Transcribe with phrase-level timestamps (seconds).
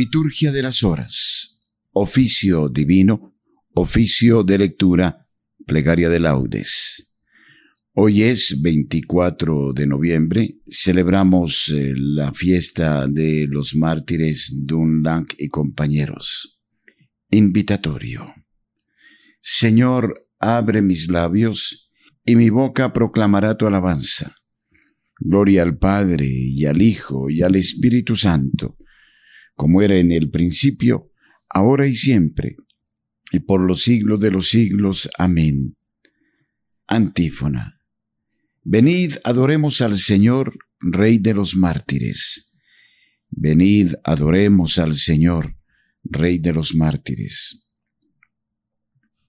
[0.00, 1.60] Liturgia de las Horas.
[1.92, 3.36] Oficio divino.
[3.74, 5.28] Oficio de lectura.
[5.66, 7.12] Plegaria de laudes.
[7.92, 10.56] Hoy es 24 de noviembre.
[10.70, 16.62] Celebramos eh, la fiesta de los mártires Dunlang y compañeros.
[17.30, 18.32] Invitatorio.
[19.38, 21.92] Señor, abre mis labios
[22.24, 24.34] y mi boca proclamará tu alabanza.
[25.18, 28.78] Gloria al Padre y al Hijo y al Espíritu Santo
[29.60, 31.12] como era en el principio,
[31.46, 32.56] ahora y siempre,
[33.30, 35.10] y por los siglos de los siglos.
[35.18, 35.76] Amén.
[36.86, 37.78] Antífona.
[38.64, 42.54] Venid, adoremos al Señor, Rey de los mártires.
[43.28, 45.54] Venid, adoremos al Señor,
[46.04, 47.68] Rey de los mártires.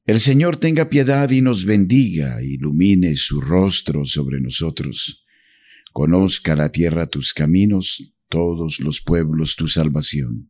[0.05, 5.25] El Señor tenga piedad y nos bendiga, ilumine su rostro sobre nosotros.
[5.91, 10.49] Conozca la tierra tus caminos, todos los pueblos tu salvación.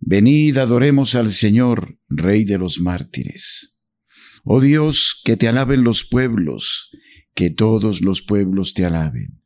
[0.00, 3.78] Venid, adoremos al Señor, Rey de los mártires.
[4.44, 6.90] Oh Dios, que te alaben los pueblos,
[7.34, 9.40] que todos los pueblos te alaben.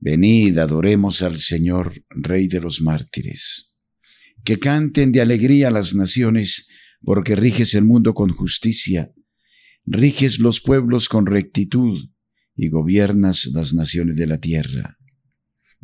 [0.00, 3.76] Venid, adoremos al Señor, Rey de los mártires.
[4.44, 6.68] Que canten de alegría las naciones,
[7.02, 9.12] porque riges el mundo con justicia,
[9.84, 12.10] riges los pueblos con rectitud,
[12.56, 14.96] y gobiernas las naciones de la tierra.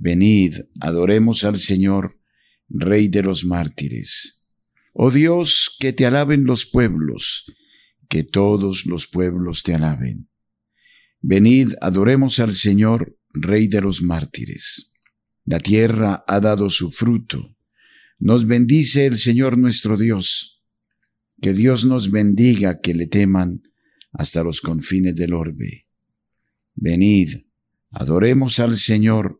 [0.02, 2.18] Venid, adoremos al Señor,
[2.70, 4.46] Rey de los mártires.
[4.94, 7.52] Oh Dios, que te alaben los pueblos,
[8.08, 10.30] que todos los pueblos te alaben.
[11.20, 14.94] Venid, adoremos al Señor, Rey de los mártires.
[15.44, 17.54] La tierra ha dado su fruto.
[18.18, 20.64] Nos bendice el Señor nuestro Dios.
[21.42, 23.64] Que Dios nos bendiga, que le teman
[24.12, 25.86] hasta los confines del orbe.
[26.74, 27.44] Venid,
[27.90, 29.39] adoremos al Señor,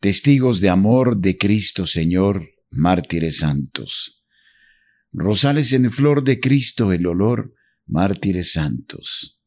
[0.00, 4.24] testigos de amor de Cristo Señor, mártires santos.
[5.12, 7.54] Rosales en flor de Cristo el olor,
[7.86, 9.40] mártires santos.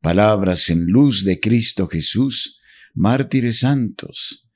[0.00, 2.60] Palabras en luz de Cristo Jesús,
[2.94, 4.48] mártires santos.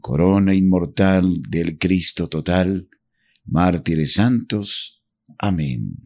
[0.00, 2.88] Corona inmortal del Cristo total,
[3.44, 5.02] mártires santos.
[5.38, 5.96] Amén.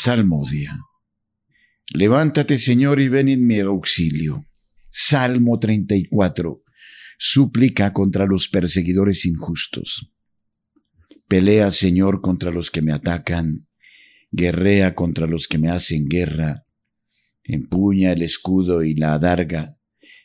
[0.00, 0.78] Salmodia.
[1.92, 4.46] Levántate, Señor, y ven en mi auxilio.
[4.88, 6.62] Salmo 34.
[7.18, 10.12] Súplica contra los perseguidores injustos.
[11.26, 13.66] Pelea, Señor, contra los que me atacan.
[14.30, 16.64] Guerrea contra los que me hacen guerra.
[17.42, 19.80] Empuña el escudo y la adarga.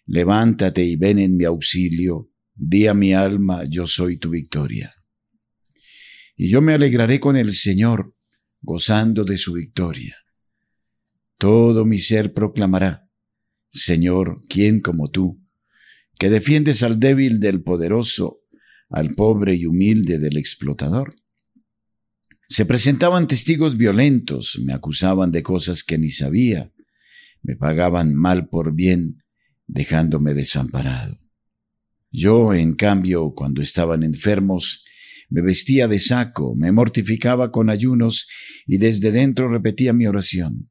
[0.06, 2.30] Levántate y ven en mi auxilio.
[2.54, 4.94] Di a mi alma, yo soy tu victoria.
[6.38, 8.14] Y yo me alegraré con el Señor
[8.64, 10.16] gozando de su victoria.
[11.38, 13.10] Todo mi ser proclamará,
[13.70, 15.44] Señor, ¿quién como tú,
[16.18, 18.42] que defiendes al débil del poderoso,
[18.90, 21.16] al pobre y humilde del explotador?
[22.48, 26.72] Se presentaban testigos violentos, me acusaban de cosas que ni sabía,
[27.42, 29.24] me pagaban mal por bien,
[29.68, 31.20] dejándome desamparado.
[32.12, 34.86] Yo, en cambio, cuando estaban enfermos,
[35.34, 38.28] me vestía de saco, me mortificaba con ayunos
[38.68, 40.70] y desde dentro repetía mi oración.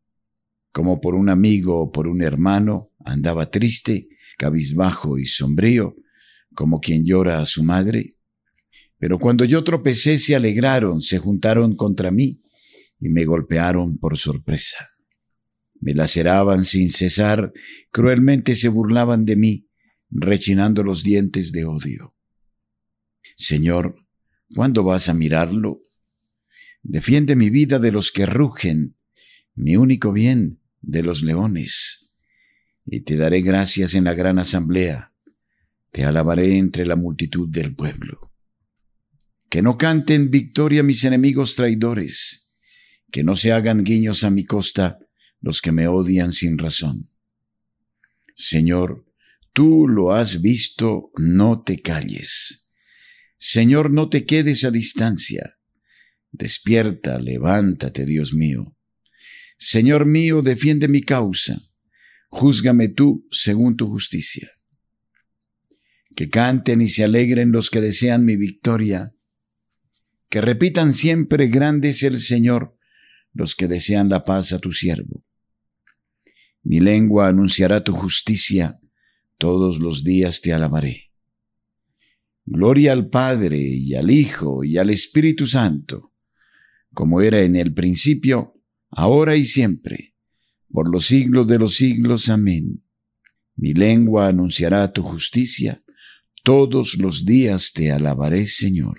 [0.71, 4.07] Como por un amigo o por un hermano, andaba triste,
[4.39, 5.97] cabizbajo y sombrío,
[6.55, 8.15] como quien llora a su madre.
[8.99, 12.39] Pero cuando yo tropecé se alegraron, se juntaron contra mí
[13.01, 14.91] y me golpearon por sorpresa.
[15.81, 17.53] Me laceraban sin cesar,
[17.91, 19.67] cruelmente se burlaban de mí,
[20.09, 22.15] rechinando los dientes de odio.
[23.35, 23.97] Señor,
[24.55, 25.83] ¿Cuándo vas a mirarlo?
[26.83, 28.97] Defiende mi vida de los que rugen,
[29.55, 32.15] mi único bien de los leones.
[32.85, 35.13] Y te daré gracias en la gran asamblea,
[35.91, 38.33] te alabaré entre la multitud del pueblo.
[39.49, 42.55] Que no canten victoria mis enemigos traidores,
[43.11, 44.99] que no se hagan guiños a mi costa
[45.41, 47.11] los que me odian sin razón.
[48.35, 49.05] Señor,
[49.53, 52.62] tú lo has visto, no te calles.
[53.45, 55.59] Señor, no te quedes a distancia.
[56.31, 58.77] Despierta, levántate, Dios mío.
[59.59, 61.61] Señor mío, defiende mi causa.
[62.29, 64.49] Júzgame tú según tu justicia.
[66.15, 69.13] Que canten y se alegren los que desean mi victoria.
[70.29, 72.79] Que repitan siempre grande es el Señor
[73.33, 75.25] los que desean la paz a tu siervo.
[76.63, 78.79] Mi lengua anunciará tu justicia,
[79.37, 81.12] todos los días te alabaré.
[82.45, 86.13] Gloria al Padre y al Hijo y al Espíritu Santo,
[86.93, 88.61] como era en el principio,
[88.91, 90.15] ahora y siempre,
[90.71, 92.29] por los siglos de los siglos.
[92.29, 92.83] Amén.
[93.55, 95.83] Mi lengua anunciará tu justicia,
[96.43, 98.99] todos los días te alabaré, Señor.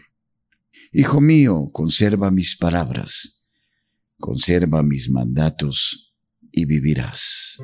[0.93, 3.45] Hijo mío, conserva mis palabras,
[4.19, 6.13] conserva mis mandatos
[6.51, 7.57] y vivirás.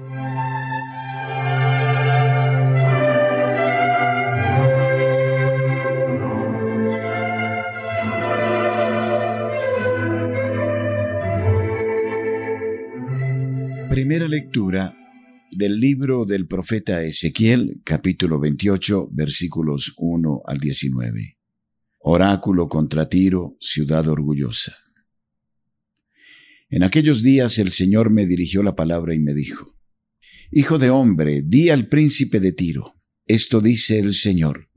[13.90, 14.96] Primera lectura
[15.52, 21.40] del libro del profeta Ezequiel, capítulo 28, versículos 1 al 19.
[21.98, 24.76] Oráculo contra Tiro, ciudad orgullosa.
[26.70, 29.76] En aquellos días el Señor me dirigió la palabra y me dijo,
[30.52, 32.94] Hijo de hombre, di al príncipe de Tiro,
[33.26, 34.70] esto dice el Señor.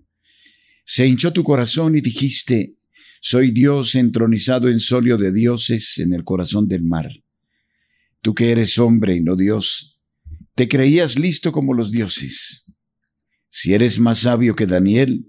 [0.87, 2.79] Se hinchó tu corazón y dijiste,
[3.21, 7.22] Soy Dios entronizado en solio de dioses en el corazón del mar
[8.23, 10.01] Tú que eres hombre y no Dios,
[10.55, 12.73] te creías listo como los dioses.
[13.49, 15.29] Si eres más sabio que Daniel,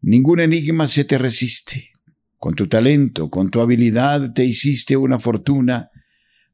[0.00, 1.90] ningún enigma se te resiste.
[2.38, 5.90] Con tu talento, con tu habilidad te hiciste una fortuna,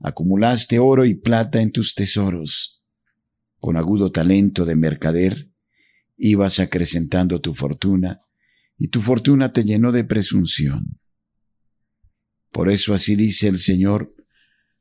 [0.01, 2.85] acumulaste oro y plata en tus tesoros.
[3.61, 5.51] Con agudo talento de mercader,
[6.17, 8.23] ibas acrecentando tu fortuna,
[8.77, 10.99] y tu fortuna te llenó de presunción.
[12.51, 14.16] Por eso así dice el Señor,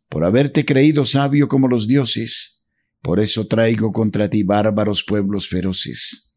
[0.09, 2.65] por haberte creído sabio como los dioses,
[3.01, 6.33] por eso traigo contra ti bárbaros pueblos feroces.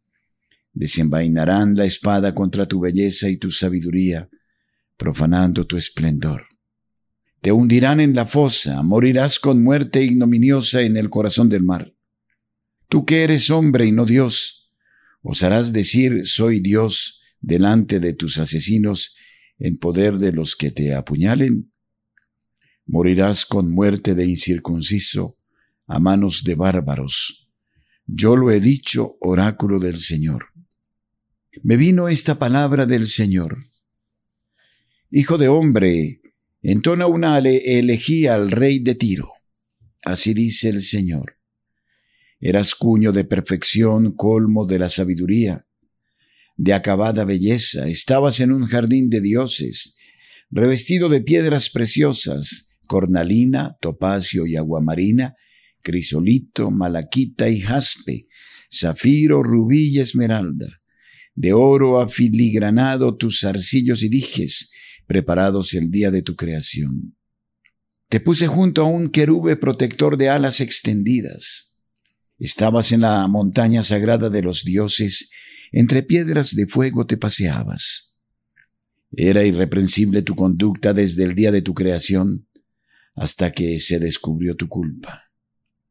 [0.73, 4.29] Desenvainarán la espada contra tu belleza y tu sabiduría,
[4.97, 6.47] profanando tu esplendor.
[7.41, 11.95] Te hundirán en la fosa, morirás con muerte ignominiosa en el corazón del mar.
[12.89, 14.73] Tú que eres hombre y no Dios,
[15.23, 19.17] osarás decir soy Dios delante de tus asesinos
[19.59, 21.73] en poder de los que te apuñalen
[22.89, 25.37] morirás con muerte de incircunciso
[25.87, 27.51] a manos de bárbaros.
[28.07, 30.47] Yo lo he dicho, oráculo del Señor.
[31.63, 33.67] Me vino esta palabra del Señor.
[35.11, 36.23] Hijo de hombre,
[36.63, 39.33] entona una elegía al rey de Tiro.
[40.05, 41.37] Así dice el Señor.
[42.41, 45.67] Eras cuño de perfección, colmo de la sabiduría,
[46.57, 49.97] de acabada belleza, estabas en un jardín de dioses,
[50.51, 55.37] revestido de piedras preciosas, cornalina, topacio y aguamarina,
[55.83, 58.27] crisolito, malaquita y jaspe,
[58.69, 60.67] zafiro, rubí y esmeralda.
[61.37, 64.73] De oro afiligranado tus arcillos y dijes,
[65.07, 67.17] preparados el día de tu creación.
[68.09, 71.79] Te puse junto a un querube protector de alas extendidas.
[72.39, 75.31] Estabas en la montaña sagrada de los dioses,
[75.71, 78.19] entre piedras de fuego te paseabas.
[79.13, 82.48] Era irreprensible tu conducta desde el día de tu creación,
[83.19, 85.25] hasta que se descubrió tu culpa.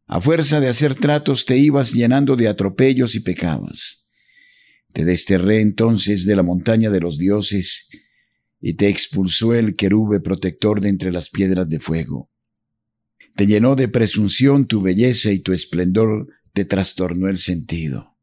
[0.05, 4.09] A fuerza de hacer tratos te ibas llenando de atropellos y pecabas.
[4.93, 7.89] Te desterré entonces de la montaña de los dioses
[8.59, 12.31] y te expulsó el querube protector de entre las piedras de fuego.
[13.35, 18.17] Te llenó de presunción tu belleza y tu esplendor te trastornó el sentido.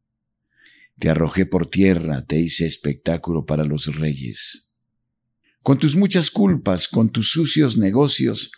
[0.99, 4.73] Te arrojé por tierra, te hice espectáculo para los reyes.
[5.63, 8.53] Con tus muchas culpas, con tus sucios negocios,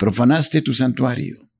[0.00, 1.50] profanaste tu santuario.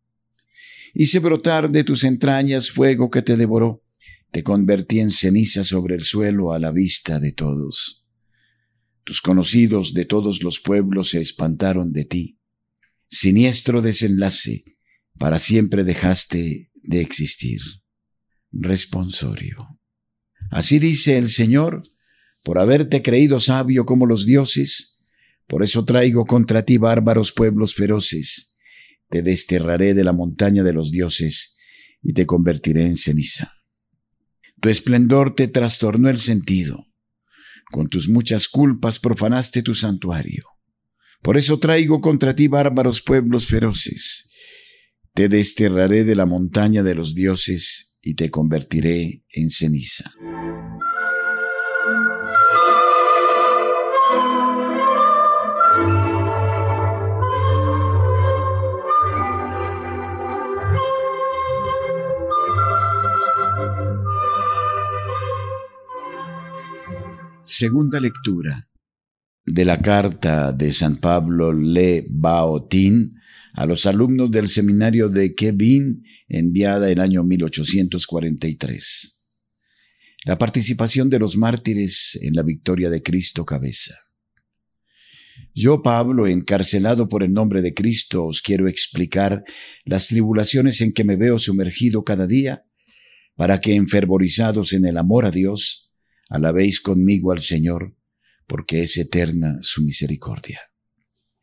[0.94, 3.84] Hice brotar de tus entrañas fuego que te devoró,
[4.30, 8.06] te convertí en ceniza sobre el suelo a la vista de todos.
[9.04, 12.38] Tus conocidos de todos los pueblos se espantaron de ti.
[13.08, 14.64] Siniestro desenlace,
[15.18, 17.60] para siempre dejaste de existir.
[18.52, 19.78] Responsorio.
[20.50, 21.82] Así dice el Señor,
[22.42, 24.89] por haberte creído sabio como los dioses,
[25.50, 28.56] por eso traigo contra ti bárbaros pueblos feroces.
[29.08, 31.56] Te desterraré de la montaña de los dioses
[32.00, 33.52] y te convertiré en ceniza.
[34.60, 36.86] Tu esplendor te trastornó el sentido.
[37.68, 40.44] Con tus muchas culpas profanaste tu santuario.
[41.20, 44.30] Por eso traigo contra ti bárbaros pueblos feroces.
[45.14, 50.12] Te desterraré de la montaña de los dioses y te convertiré en ceniza.
[67.60, 68.70] Segunda lectura
[69.44, 73.16] de la carta de San Pablo Le Baotín
[73.52, 79.26] a los alumnos del seminario de Kevin, enviada el año 1843.
[80.24, 83.94] La participación de los mártires en la victoria de Cristo cabeza.
[85.54, 89.44] Yo, Pablo, encarcelado por el nombre de Cristo, os quiero explicar
[89.84, 92.64] las tribulaciones en que me veo sumergido cada día,
[93.36, 95.89] para que, enfervorizados en el amor a Dios,
[96.30, 97.94] alabéis conmigo al Señor,
[98.46, 100.60] porque es eterna su misericordia.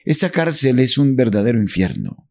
[0.04, 2.30] Esta cárcel es un verdadero infierno.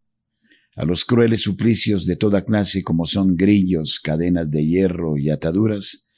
[0.77, 6.11] A los crueles suplicios de toda clase como son grillos, cadenas de hierro y ataduras,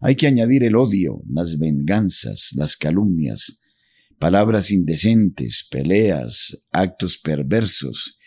[0.00, 3.62] hay que añadir el odio, las venganzas, las calumnias,
[4.18, 8.18] palabras indecentes, peleas, actos perversos,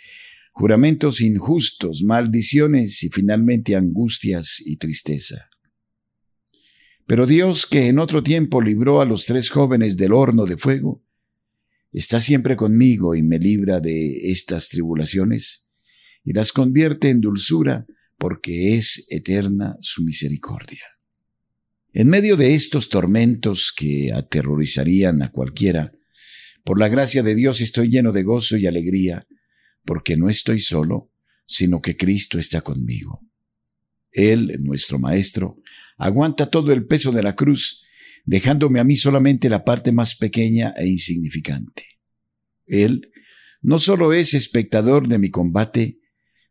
[0.53, 5.49] juramentos injustos, maldiciones y finalmente angustias y tristeza.
[7.07, 11.03] Pero Dios, que en otro tiempo libró a los tres jóvenes del horno de fuego,
[11.91, 15.69] está siempre conmigo y me libra de estas tribulaciones
[16.23, 17.85] y las convierte en dulzura
[18.17, 20.83] porque es eterna su misericordia.
[21.93, 25.93] En medio de estos tormentos que aterrorizarían a cualquiera,
[26.63, 29.27] por la gracia de Dios estoy lleno de gozo y alegría,
[29.85, 31.11] porque no estoy solo,
[31.45, 33.21] sino que Cristo está conmigo.
[34.11, 35.61] Él, nuestro Maestro,
[35.97, 37.85] aguanta todo el peso de la cruz,
[38.25, 41.83] dejándome a mí solamente la parte más pequeña e insignificante.
[42.65, 43.11] Él
[43.61, 45.99] no solo es espectador de mi combate,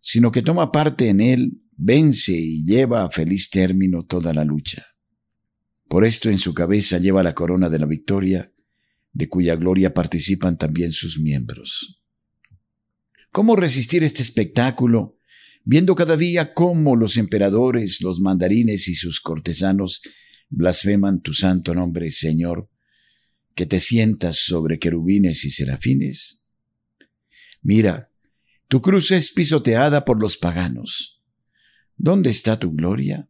[0.01, 4.85] sino que toma parte en él, vence y lleva a feliz término toda la lucha.
[5.89, 8.53] Por esto en su cabeza lleva la corona de la victoria,
[9.13, 12.03] de cuya gloria participan también sus miembros.
[13.31, 15.19] ¿Cómo resistir este espectáculo,
[15.65, 20.03] viendo cada día cómo los emperadores, los mandarines y sus cortesanos
[20.49, 22.71] blasfeman tu santo nombre, Señor,
[23.55, 26.47] que te sientas sobre querubines y serafines?
[27.63, 28.11] Mira,
[28.69, 31.23] tu cruz es pisoteada por los paganos.
[31.97, 33.29] ¿Dónde está tu gloria?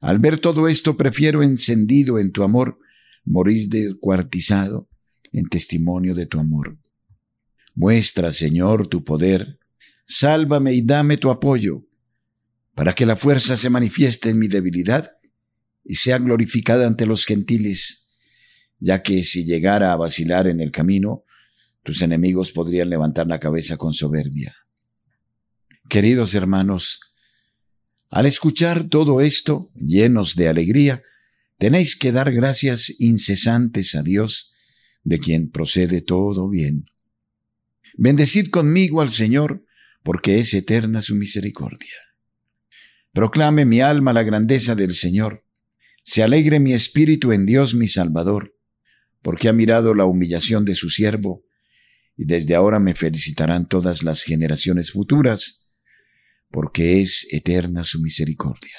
[0.00, 2.78] Al ver todo esto prefiero encendido en tu amor
[3.24, 4.88] morir descuartizado
[5.32, 6.78] en testimonio de tu amor.
[7.74, 9.57] Muestra, Señor, tu poder,
[10.08, 11.86] sálvame y dame tu apoyo,
[12.74, 15.12] para que la fuerza se manifieste en mi debilidad
[15.84, 18.10] y sea glorificada ante los gentiles,
[18.78, 21.24] ya que si llegara a vacilar en el camino,
[21.82, 24.56] tus enemigos podrían levantar la cabeza con soberbia.
[25.88, 27.00] Queridos hermanos,
[28.10, 31.02] al escuchar todo esto, llenos de alegría,
[31.58, 34.54] tenéis que dar gracias incesantes a Dios,
[35.04, 36.86] de quien procede todo bien.
[37.96, 39.64] Bendecid conmigo al Señor,
[40.02, 41.94] porque es eterna su misericordia.
[43.12, 45.44] Proclame mi alma la grandeza del Señor.
[46.04, 48.54] Se alegre mi espíritu en Dios mi Salvador,
[49.22, 51.44] porque ha mirado la humillación de su siervo,
[52.16, 55.68] y desde ahora me felicitarán todas las generaciones futuras
[56.50, 58.76] porque es eterna su misericordia.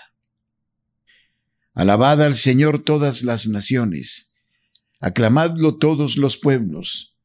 [1.74, 4.36] Alabad al Señor todas las naciones,
[5.00, 7.19] aclamadlo todos los pueblos,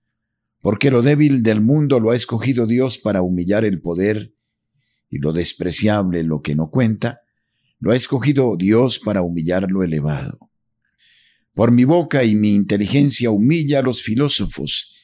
[0.64, 4.33] porque lo débil del mundo lo ha escogido Dios para humillar el poder,
[5.11, 7.21] y lo despreciable, lo que no cuenta,
[7.80, 10.38] lo ha escogido Dios para humillar lo elevado.
[11.52, 14.97] Por mi boca y mi inteligencia humilla a los filósofos,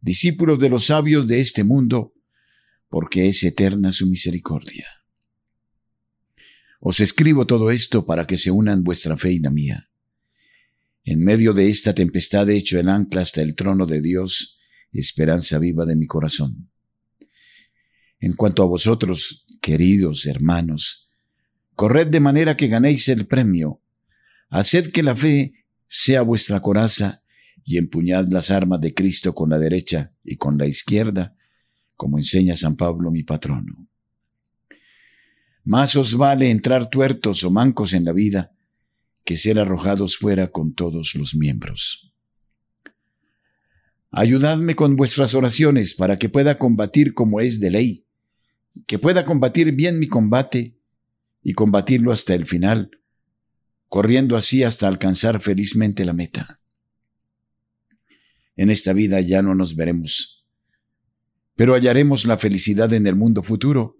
[0.00, 2.14] discípulos de los sabios de este mundo,
[2.88, 4.86] porque es eterna su misericordia.
[6.80, 9.90] Os escribo todo esto para que se unan vuestra fe y la mía.
[11.04, 14.62] En medio de esta tempestad he hecho el ancla hasta el trono de Dios,
[14.98, 16.70] esperanza viva de mi corazón.
[18.20, 21.10] En cuanto a vosotros, queridos hermanos,
[21.74, 23.80] corred de manera que ganéis el premio,
[24.50, 27.22] haced que la fe sea vuestra coraza
[27.64, 31.36] y empuñad las armas de Cristo con la derecha y con la izquierda,
[31.96, 33.88] como enseña San Pablo mi patrono.
[35.64, 38.52] Más os vale entrar tuertos o mancos en la vida
[39.24, 42.13] que ser arrojados fuera con todos los miembros.
[44.16, 48.06] Ayudadme con vuestras oraciones para que pueda combatir como es de ley,
[48.86, 50.78] que pueda combatir bien mi combate
[51.42, 52.90] y combatirlo hasta el final,
[53.88, 56.60] corriendo así hasta alcanzar felizmente la meta.
[58.56, 60.44] En esta vida ya no nos veremos
[61.56, 63.96] pero hallaremos la felicidad en el mundo futuro,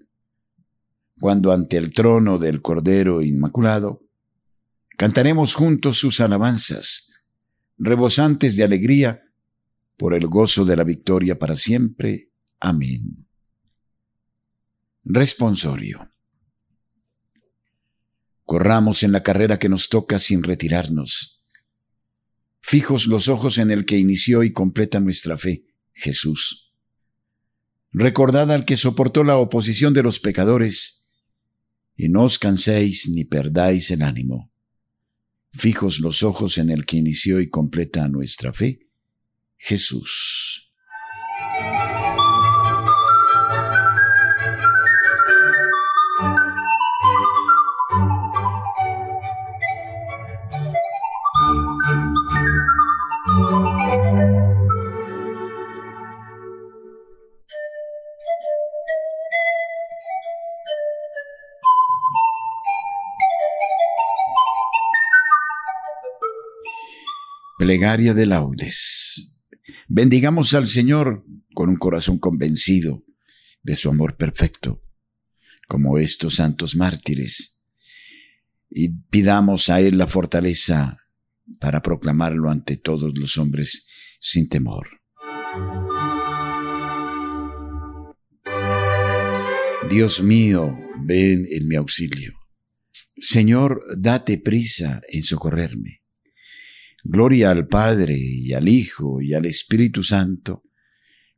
[1.21, 4.02] cuando ante el trono del Cordero Inmaculado
[4.97, 7.12] cantaremos juntos sus alabanzas,
[7.78, 9.23] rebosantes de alegría,
[9.96, 12.30] por el gozo de la victoria para siempre.
[12.60, 13.26] Amén.
[15.04, 16.10] Responsorio.
[18.44, 21.44] Corramos en la carrera que nos toca sin retirarnos.
[22.60, 26.72] Fijos los ojos en el que inició y completa nuestra fe, Jesús.
[27.92, 31.10] Recordad al que soportó la oposición de los pecadores,
[31.96, 34.50] y no os canséis ni perdáis el ánimo.
[35.52, 38.80] Fijos los ojos en el que inició y completa nuestra fe,
[39.64, 40.68] Jesús.
[67.56, 69.34] Plegaria de laudes.
[69.96, 71.24] Bendigamos al Señor
[71.54, 73.04] con un corazón convencido
[73.62, 74.82] de su amor perfecto,
[75.68, 77.62] como estos santos mártires,
[78.68, 80.98] y pidamos a Él la fortaleza
[81.60, 83.86] para proclamarlo ante todos los hombres
[84.18, 84.88] sin temor.
[89.88, 92.32] Dios mío, ven en mi auxilio.
[93.16, 96.03] Señor, date prisa en socorrerme.
[97.06, 100.64] Gloria al Padre y al Hijo y al Espíritu Santo,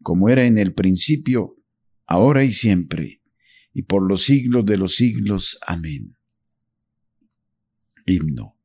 [0.01, 1.57] como era en el principio,
[2.07, 3.21] ahora y siempre,
[3.75, 5.59] y por los siglos de los siglos.
[5.67, 6.17] Amén.
[8.07, 8.57] Himno.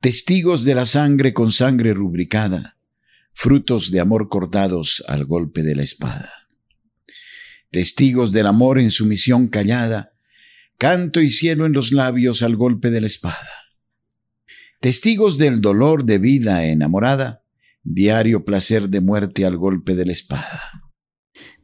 [0.00, 2.76] Testigos de la sangre con sangre rubricada,
[3.32, 6.48] frutos de amor cortados al golpe de la espada.
[7.70, 10.14] Testigos del amor en sumisión callada,
[10.78, 13.65] canto y cielo en los labios al golpe de la espada
[14.86, 17.42] testigos del dolor de vida enamorada,
[17.82, 20.62] diario placer de muerte al golpe de la espada,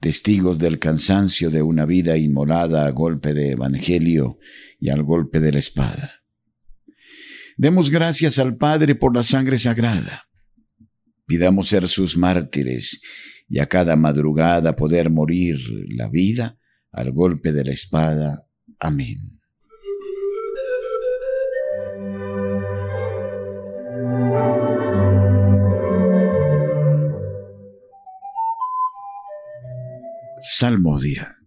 [0.00, 4.40] testigos del cansancio de una vida inmolada a golpe de evangelio
[4.80, 6.24] y al golpe de la espada.
[7.56, 10.24] Demos gracias al Padre por la sangre sagrada.
[11.24, 13.02] Pidamos ser sus mártires
[13.48, 16.58] y a cada madrugada poder morir la vida
[16.90, 18.48] al golpe de la espada.
[18.80, 19.41] Amén.
[30.44, 31.38] Salmodia.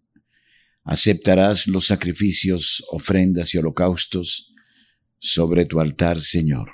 [0.86, 4.54] Aceptarás los sacrificios, ofrendas y holocaustos
[5.20, 6.70] sobre tu altar, Señor.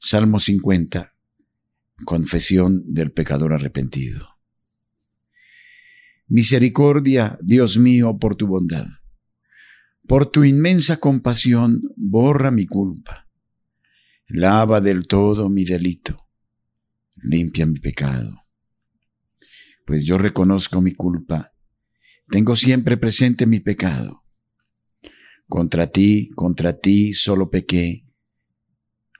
[0.00, 1.14] Salmo 50.
[2.06, 4.28] Confesión del pecador arrepentido.
[6.26, 8.86] Misericordia, Dios mío, por tu bondad.
[10.08, 13.28] Por tu inmensa compasión, borra mi culpa.
[14.26, 16.30] Lava del todo mi delito.
[17.16, 18.45] Limpia mi pecado
[19.86, 21.54] pues yo reconozco mi culpa.
[22.28, 24.24] Tengo siempre presente mi pecado.
[25.48, 28.04] Contra ti, contra ti solo pequé.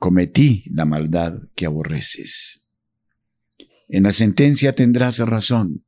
[0.01, 2.69] Cometí la maldad que aborreces.
[3.89, 5.87] En la sentencia tendrás razón.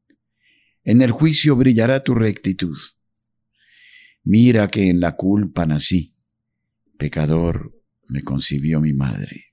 [0.85, 2.79] En el juicio brillará tu rectitud.
[4.23, 6.15] Mira que en la culpa nací.
[6.99, 7.75] Pecador
[8.07, 9.47] me concibió mi madre.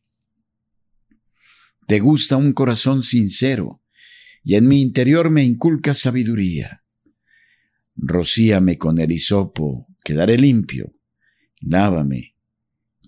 [1.88, 3.82] Te gusta un corazón sincero
[4.45, 6.84] y en mi interior me inculca sabiduría.
[7.95, 10.93] Rocíame con el hisopo, quedaré limpio.
[11.62, 12.36] Lávame,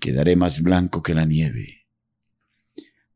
[0.01, 1.85] quedaré más blanco que la nieve.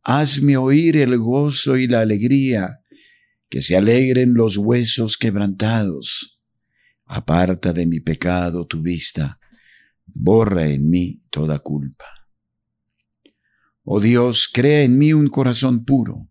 [0.04, 2.82] Hazme oír el gozo y la alegría,
[3.50, 6.44] que se alegren los huesos quebrantados.
[7.06, 9.40] Aparta de mi pecado tu vista,
[10.06, 12.06] borra en mí toda culpa.
[13.84, 16.31] Oh Dios, crea en mí un corazón puro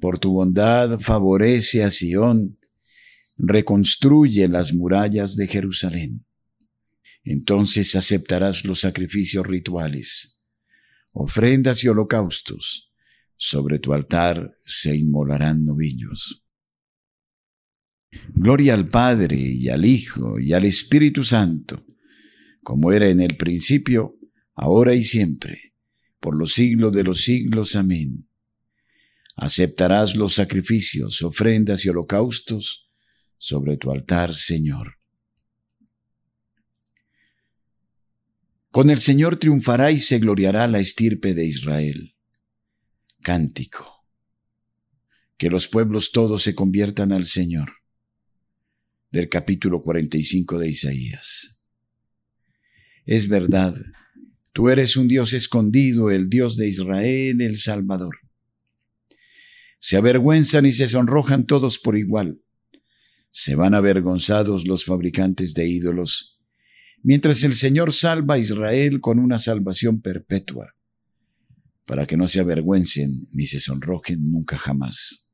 [0.00, 2.58] por tu bondad favorece a Sión,
[3.38, 6.24] reconstruye las murallas de Jerusalén.
[7.22, 10.42] Entonces aceptarás los sacrificios rituales,
[11.12, 12.94] ofrendas y holocaustos
[13.36, 16.44] sobre tu altar se inmolarán novillos.
[18.34, 21.84] Gloria al Padre y al Hijo y al Espíritu Santo,
[22.62, 24.16] como era en el principio,
[24.54, 25.74] ahora y siempre,
[26.20, 27.74] por los siglos de los siglos.
[27.76, 28.28] Amén.
[29.36, 32.90] Aceptarás los sacrificios, ofrendas y holocaustos
[33.36, 34.98] sobre tu altar, Señor.
[38.70, 42.16] Con el Señor triunfará y se gloriará la estirpe de Israel.
[43.22, 44.04] Cántico.
[45.36, 47.70] Que los pueblos todos se conviertan al Señor.
[49.10, 51.60] Del capítulo 45 de Isaías.
[53.04, 53.76] Es verdad,
[54.52, 58.23] tú eres un Dios escondido, el Dios de Israel, el Salvador.
[59.86, 62.40] Se avergüenzan y se sonrojan todos por igual.
[63.30, 66.40] Se van avergonzados los fabricantes de ídolos,
[67.02, 70.74] mientras el Señor salva a Israel con una salvación perpetua,
[71.84, 75.28] para que no se avergüencen ni se sonrojen nunca jamás.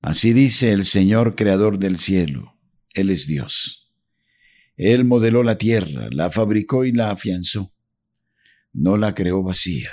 [0.00, 2.58] Así dice el Señor Creador del cielo,
[2.92, 3.94] Él es Dios.
[4.74, 7.72] Él modeló la tierra, la fabricó y la afianzó.
[8.72, 9.92] No la creó vacía,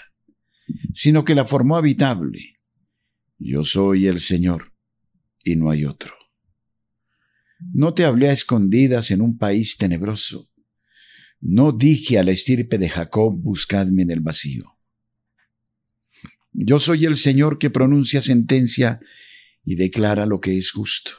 [0.93, 2.59] sino que la formó habitable.
[3.37, 4.73] Yo soy el Señor
[5.43, 6.13] y no hay otro.
[7.73, 10.49] No te hablé a escondidas en un país tenebroso.
[11.39, 14.77] No dije a la estirpe de Jacob, buscadme en el vacío.
[16.53, 18.99] Yo soy el Señor que pronuncia sentencia
[19.65, 21.11] y declara lo que es justo.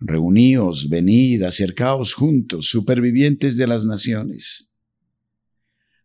[0.00, 4.71] Reuníos, venid, acercaos juntos, supervivientes de las naciones.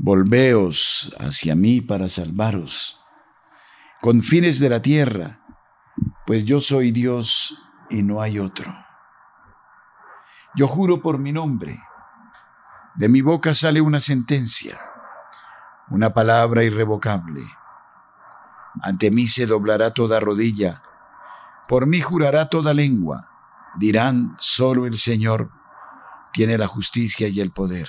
[0.00, 3.00] Volveos hacia mí para salvaros,
[4.00, 5.40] con fines de la tierra,
[6.24, 8.72] pues yo soy Dios y no hay otro.
[10.54, 11.82] Yo juro por mi nombre.
[12.94, 14.78] De mi boca sale una sentencia,
[15.90, 17.42] una palabra irrevocable.
[18.80, 20.80] Ante mí se doblará toda rodilla,
[21.66, 23.28] por mí jurará toda lengua.
[23.76, 25.50] Dirán, solo el Señor
[26.32, 27.88] tiene la justicia y el poder.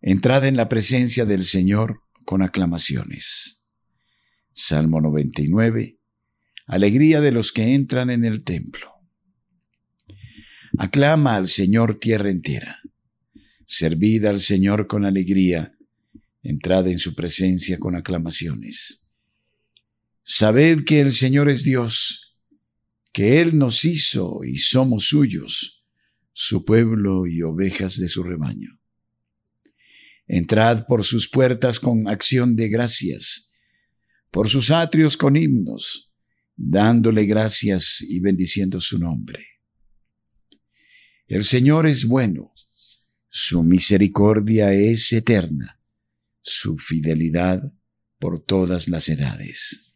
[0.00, 3.64] Entrad en la presencia del Señor con aclamaciones.
[4.52, 5.98] Salmo 99.
[6.66, 8.92] Alegría de los que entran en el templo.
[10.78, 12.78] Aclama al Señor tierra entera.
[13.66, 15.76] Servid al Señor con alegría.
[16.42, 19.10] Entrad en su presencia con aclamaciones.
[20.22, 22.38] Sabed que el Señor es Dios,
[23.12, 25.84] que Él nos hizo y somos suyos,
[26.32, 28.77] su pueblo y ovejas de su rebaño.
[30.28, 33.50] Entrad por sus puertas con acción de gracias,
[34.30, 36.12] por sus atrios con himnos,
[36.54, 39.46] dándole gracias y bendiciendo su nombre.
[41.26, 42.52] El Señor es bueno,
[43.30, 45.80] su misericordia es eterna,
[46.42, 47.62] su fidelidad
[48.18, 49.94] por todas las edades.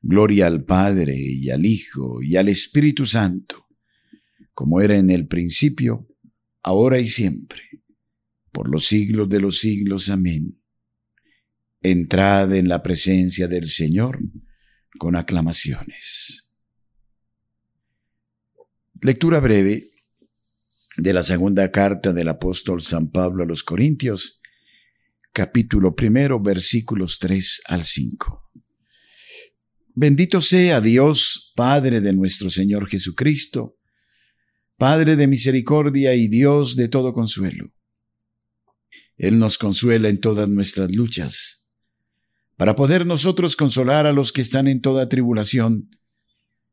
[0.00, 3.66] Gloria al Padre y al Hijo y al Espíritu Santo,
[4.52, 6.08] como era en el principio,
[6.62, 7.62] ahora y siempre,
[8.52, 10.10] por los siglos de los siglos.
[10.10, 10.60] Amén.
[11.80, 14.20] Entrad en la presencia del Señor
[14.98, 16.52] con aclamaciones.
[19.00, 19.90] Lectura breve
[20.96, 24.40] de la segunda carta del apóstol San Pablo a los Corintios,
[25.32, 28.50] capítulo primero, versículos 3 al 5.
[29.94, 33.76] Bendito sea Dios, Padre de nuestro Señor Jesucristo,
[34.76, 37.72] Padre de misericordia y Dios de todo consuelo.
[39.22, 41.70] Él nos consuela en todas nuestras luchas,
[42.56, 45.96] para poder nosotros consolar a los que están en toda tribulación,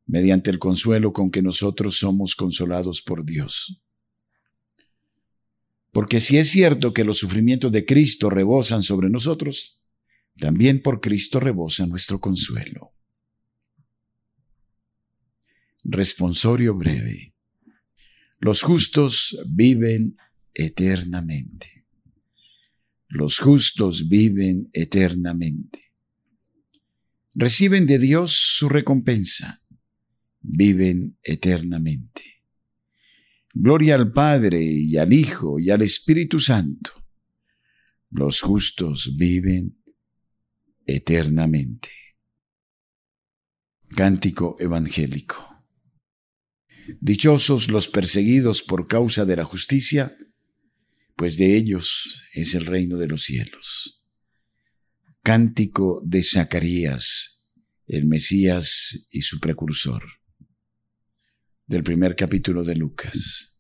[0.08, 3.84] mediante el consuelo con que nosotros somos consolados por Dios.
[5.92, 9.86] Porque si es cierto que los sufrimientos de Cristo rebosan sobre nosotros,
[10.40, 12.96] también por Cristo rebosa nuestro consuelo.
[15.84, 17.36] Responsorio breve.
[18.40, 20.18] Los justos viven
[20.56, 21.79] eternamente.
[23.10, 25.94] Los justos viven eternamente.
[27.34, 29.64] Reciben de Dios su recompensa.
[30.42, 32.44] Viven eternamente.
[33.52, 36.92] Gloria al Padre y al Hijo y al Espíritu Santo.
[38.12, 39.82] Los justos viven
[40.86, 41.90] eternamente.
[43.96, 45.66] Cántico Evangélico.
[47.02, 50.16] Dichosos los perseguidos por causa de la justicia,
[51.20, 54.02] pues de ellos es el reino de los cielos.
[55.22, 57.46] Cántico de Zacarías,
[57.88, 60.02] el Mesías y su precursor.
[61.68, 63.60] Del primer capítulo de Lucas.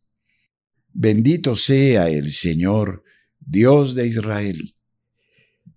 [0.93, 3.03] Bendito sea el Señor,
[3.39, 4.77] Dios de Israel,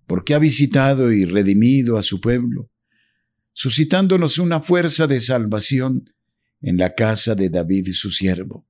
[0.07, 2.71] porque ha visitado y redimido a su pueblo,
[3.51, 6.05] suscitándonos una fuerza de salvación
[6.61, 8.69] en la casa de David su siervo,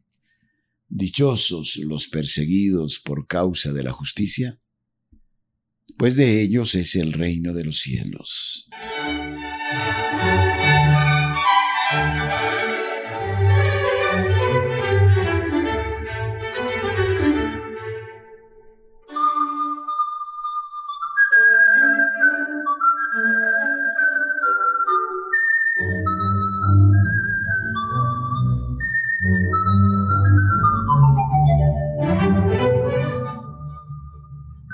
[0.93, 4.59] Dichosos los perseguidos por causa de la justicia,
[5.97, 8.67] pues de ellos es el reino de los cielos.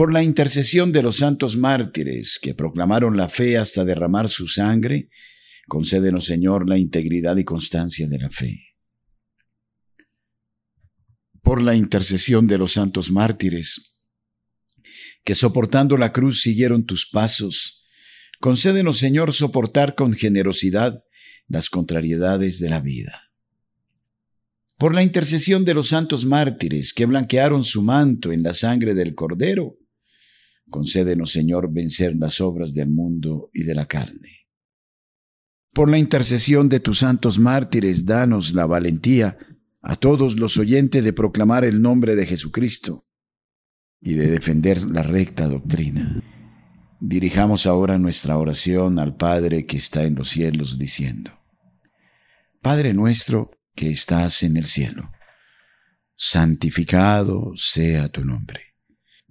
[0.00, 5.10] por la intercesión de los santos mártires que proclamaron la fe hasta derramar su sangre,
[5.68, 8.62] concédenos, Señor, la integridad y constancia de la fe.
[11.42, 14.00] Por la intercesión de los santos mártires
[15.22, 17.86] que soportando la cruz siguieron tus pasos,
[18.40, 21.04] concédenos, Señor, soportar con generosidad
[21.46, 23.30] las contrariedades de la vida
[24.78, 29.14] por la intercesión de los santos mártires que blanquearon su manto en la sangre del
[29.14, 29.76] Cordero,
[30.70, 34.46] concédenos, Señor, vencer las obras del mundo y de la carne.
[35.72, 39.36] Por la intercesión de tus santos mártires, danos la valentía
[39.82, 43.06] a todos los oyentes de proclamar el nombre de Jesucristo
[44.00, 46.22] y de defender la recta doctrina.
[47.00, 51.32] Dirijamos ahora nuestra oración al Padre que está en los cielos, diciendo,
[52.60, 55.10] Padre nuestro, que estás en el cielo.
[56.14, 58.69] Santificado sea tu nombre.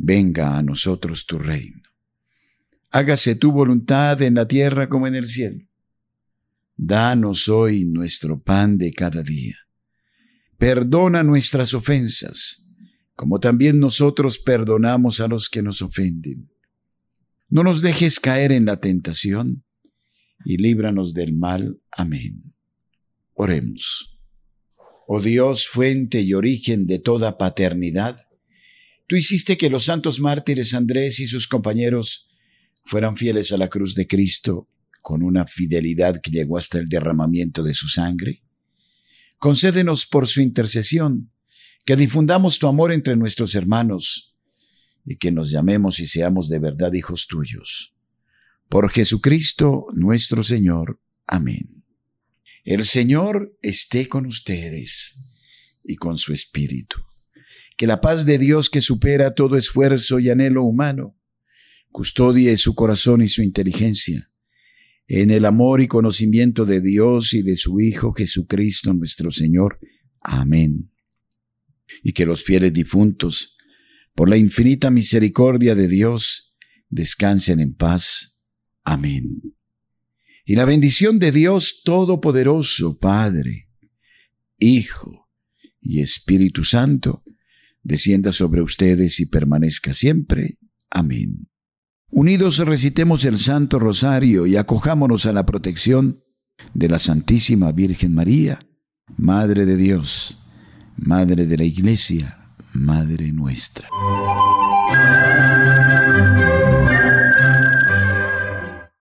[0.01, 1.81] Venga a nosotros tu reino.
[2.89, 5.67] Hágase tu voluntad en la tierra como en el cielo.
[6.77, 9.57] Danos hoy nuestro pan de cada día.
[10.57, 12.73] Perdona nuestras ofensas,
[13.13, 16.49] como también nosotros perdonamos a los que nos ofenden.
[17.49, 19.65] No nos dejes caer en la tentación
[20.45, 21.81] y líbranos del mal.
[21.91, 22.53] Amén.
[23.33, 24.17] Oremos.
[25.07, 28.28] Oh Dios, fuente y origen de toda paternidad,
[29.09, 32.29] tú hiciste que los santos mártires Andrés y sus compañeros
[32.85, 34.69] fueran fieles a la cruz de Cristo
[35.01, 38.43] con una fidelidad que llegó hasta el derramamiento de su sangre.
[39.39, 41.31] Concédenos por su intercesión
[41.85, 44.37] que difundamos tu amor entre nuestros hermanos
[45.03, 47.95] y que nos llamemos y seamos de verdad hijos tuyos.
[48.69, 51.01] Por Jesucristo nuestro Señor.
[51.25, 51.83] Amén.
[52.63, 55.19] El Señor esté con ustedes
[55.83, 57.08] y con su Espíritu.
[57.79, 61.15] Que la paz de Dios que supera todo esfuerzo y anhelo humano,
[61.93, 64.29] custodie su corazón y su inteligencia,
[65.07, 69.79] en el amor y conocimiento de Dios y de su Hijo Jesucristo nuestro Señor.
[70.19, 70.91] Amén.
[72.03, 73.55] Y que los fieles difuntos,
[74.13, 76.53] por la infinita misericordia de Dios,
[76.89, 78.41] descansen en paz.
[78.83, 79.55] Amén.
[80.43, 83.69] Y la bendición de Dios Todopoderoso, Padre,
[84.57, 85.29] Hijo
[85.79, 87.23] y Espíritu Santo,
[87.89, 90.59] descienda sobre ustedes y permanezca siempre.
[90.89, 91.49] Amén.
[92.11, 96.23] Unidos recitemos el Santo Rosario y acojámonos a la protección
[96.73, 98.59] de la Santísima Virgen María,
[99.17, 100.37] Madre de Dios,
[100.95, 103.89] Madre de la Iglesia, Madre nuestra.